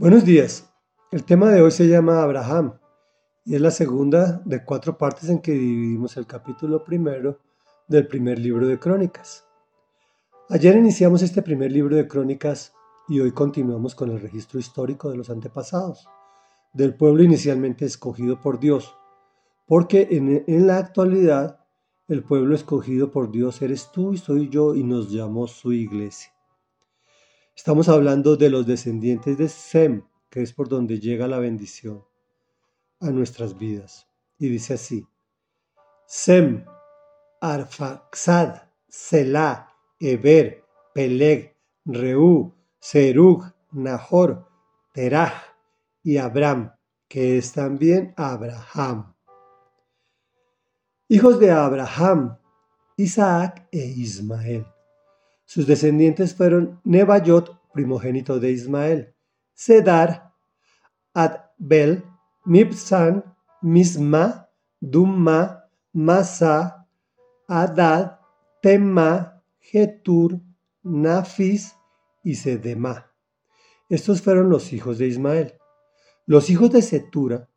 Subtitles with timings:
[0.00, 0.72] Buenos días.
[1.12, 2.72] El tema de hoy se llama Abraham
[3.44, 7.40] y es la segunda de cuatro partes en que dividimos el capítulo primero
[7.86, 9.44] del primer libro de Crónicas.
[10.48, 12.72] Ayer iniciamos este primer libro de Crónicas
[13.08, 16.08] y hoy continuamos con el registro histórico de los antepasados,
[16.72, 18.96] del pueblo inicialmente escogido por Dios,
[19.66, 21.60] porque en, la actualidad
[22.08, 26.32] el pueblo escogido por Dios eres tú y soy yo y nos llamó su iglesia.
[27.60, 32.02] Estamos hablando de los descendientes de Sem, que es por donde llega la bendición
[33.00, 34.08] a nuestras vidas.
[34.38, 35.06] Y dice así,
[36.06, 36.64] Sem,
[37.38, 39.68] Arfaxad, Selah,
[40.00, 41.54] Eber, Peleg,
[41.84, 44.48] Reú, Serug, Nahor,
[44.94, 45.34] Terah
[46.02, 46.72] y Abram,
[47.08, 49.12] que es también Abraham.
[51.08, 52.38] Hijos de Abraham,
[52.96, 54.64] Isaac e Ismael.
[55.50, 59.16] Sus descendientes fueron Nebayot, primogénito de Ismael,
[59.52, 60.32] Sedar,
[61.12, 62.04] Adbel,
[62.44, 63.24] Mibsan,
[63.60, 64.48] Misma,
[64.78, 66.86] Dumma, Masa,
[67.48, 68.20] Adad,
[68.62, 70.40] Tema, Getur,
[70.84, 71.74] Nafis
[72.22, 73.10] y Sedema.
[73.88, 75.54] Estos fueron los hijos de Ismael.
[76.26, 77.48] Los hijos de Setura,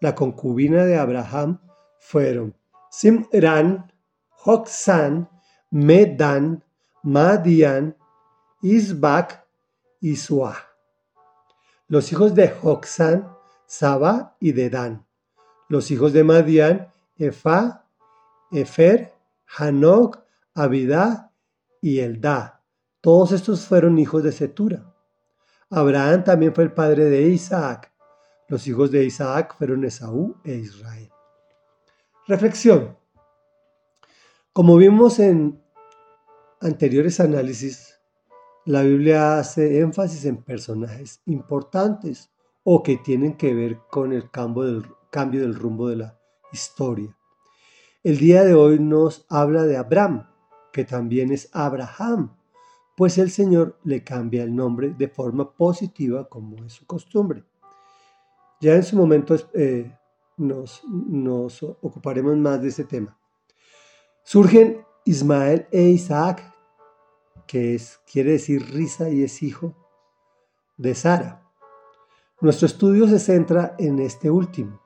[0.00, 1.60] la concubina de Abraham,
[2.00, 2.56] fueron
[2.90, 3.92] Simran,
[4.28, 5.30] Joxan,
[5.70, 6.64] Medan,
[7.02, 7.96] Madian,
[8.62, 9.46] Isbak
[10.00, 10.56] y Suah.
[11.86, 13.28] Los hijos de Joxan,
[13.66, 15.06] Saba y Dedan.
[15.68, 17.84] Los hijos de Madian, Efa,
[18.50, 19.12] Efer,
[19.46, 20.18] Hanok,
[20.54, 21.32] Abidá
[21.80, 22.62] y Eldá.
[23.00, 24.94] Todos estos fueron hijos de Setura.
[25.70, 27.92] Abraham también fue el padre de Isaac.
[28.48, 31.10] Los hijos de Isaac fueron Esaú e Israel.
[32.26, 32.96] Reflexión.
[34.52, 35.62] Como vimos en
[36.60, 38.00] anteriores análisis,
[38.64, 42.30] la Biblia hace énfasis en personajes importantes
[42.64, 46.18] o que tienen que ver con el cambio del, cambio del rumbo de la
[46.52, 47.16] historia.
[48.02, 50.28] El día de hoy nos habla de Abraham,
[50.72, 52.36] que también es Abraham,
[52.96, 57.44] pues el Señor le cambia el nombre de forma positiva como es su costumbre.
[58.60, 59.96] Ya en su momento eh,
[60.36, 63.16] nos, nos ocuparemos más de ese tema.
[64.24, 66.54] Surgen Ismael e Isaac,
[67.46, 69.74] que es, quiere decir risa y es hijo
[70.76, 71.50] de Sara.
[72.42, 74.82] Nuestro estudio se centra en este último.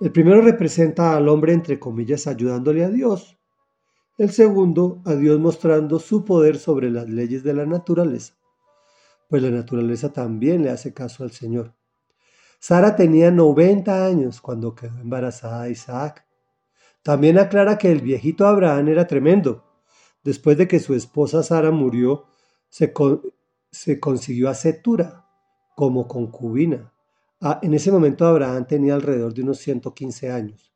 [0.00, 3.38] El primero representa al hombre, entre comillas, ayudándole a Dios.
[4.16, 8.38] El segundo, a Dios mostrando su poder sobre las leyes de la naturaleza,
[9.28, 11.74] pues la naturaleza también le hace caso al Señor.
[12.58, 16.27] Sara tenía 90 años cuando quedó embarazada de Isaac.
[17.02, 19.64] También aclara que el viejito Abraham era tremendo.
[20.24, 22.26] Después de que su esposa Sara murió,
[22.68, 22.92] se,
[24.00, 25.26] consiguió a Setura
[25.74, 26.92] como concubina.
[27.40, 30.72] Ah, en ese momento Abraham tenía alrededor de unos 115 años.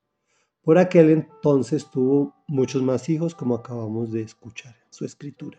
[0.62, 5.58] Por aquel entonces tuvo muchos más hijos, como acabamos de escuchar en su escritura.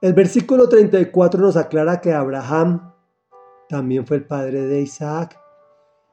[0.00, 2.92] El versículo 34 nos aclara que Abraham
[3.68, 5.40] también fue el padre de Isaac,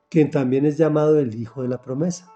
[0.09, 2.31] quien también es llamado el hijo de la promesa.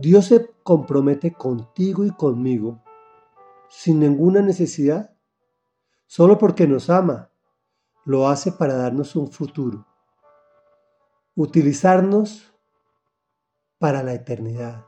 [0.00, 2.84] Dios se compromete contigo y conmigo
[3.68, 5.12] sin ninguna necesidad,
[6.06, 7.32] solo porque nos ama.
[8.04, 9.84] Lo hace para darnos un futuro,
[11.34, 12.54] utilizarnos
[13.78, 14.86] para la eternidad,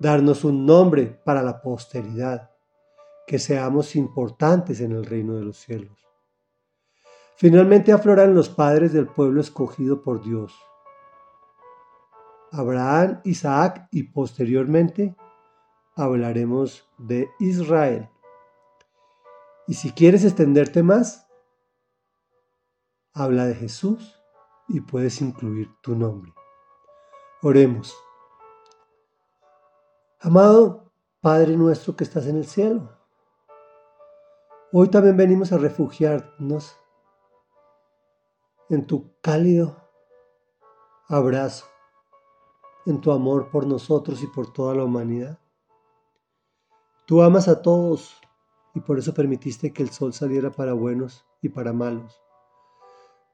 [0.00, 2.50] darnos un nombre para la posteridad,
[3.28, 5.96] que seamos importantes en el reino de los cielos.
[7.36, 10.52] Finalmente afloran los padres del pueblo escogido por Dios
[12.56, 15.16] Abraham, Isaac y posteriormente
[15.96, 18.08] hablaremos de Israel.
[19.66, 21.26] Y si quieres extenderte más,
[23.12, 24.20] habla de Jesús
[24.68, 26.32] y puedes incluir tu nombre.
[27.42, 27.96] Oremos.
[30.20, 32.98] Amado Padre nuestro que estás en el cielo,
[34.72, 36.78] hoy también venimos a refugiarnos
[38.68, 39.76] en tu cálido
[41.08, 41.73] abrazo
[42.86, 45.38] en tu amor por nosotros y por toda la humanidad.
[47.06, 48.20] Tú amas a todos
[48.74, 52.20] y por eso permitiste que el sol saliera para buenos y para malos.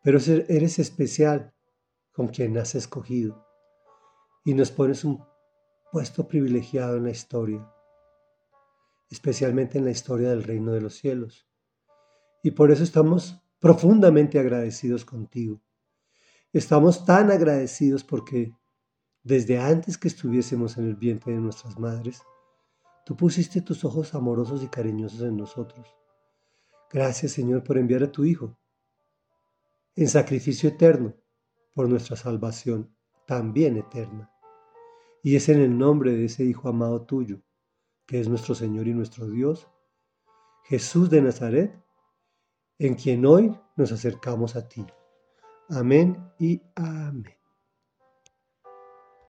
[0.02, 0.18] Pero
[0.48, 1.54] eres especial
[2.12, 3.46] con quien has escogido
[4.44, 5.24] y nos pones un
[5.92, 7.68] puesto privilegiado en la historia,
[9.10, 11.46] especialmente en la historia del reino de los cielos.
[12.42, 15.60] Y por eso estamos profundamente agradecidos contigo.
[16.52, 18.54] Estamos tan agradecidos porque
[19.22, 22.22] desde antes que estuviésemos en el vientre de nuestras madres,
[23.04, 25.94] tú pusiste tus ojos amorosos y cariñosos en nosotros.
[26.90, 28.58] Gracias Señor por enviar a tu Hijo,
[29.94, 31.14] en sacrificio eterno
[31.74, 32.94] por nuestra salvación,
[33.26, 34.30] también eterna.
[35.22, 37.42] Y es en el nombre de ese Hijo amado tuyo,
[38.06, 39.68] que es nuestro Señor y nuestro Dios,
[40.64, 41.80] Jesús de Nazaret,
[42.78, 44.84] en quien hoy nos acercamos a ti.
[45.68, 47.39] Amén y amén.